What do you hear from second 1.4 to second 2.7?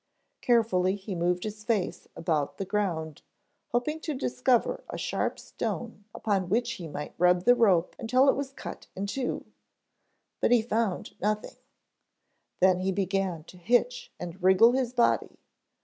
his face about the